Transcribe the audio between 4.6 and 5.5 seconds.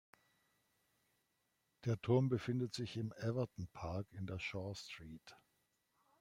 Street.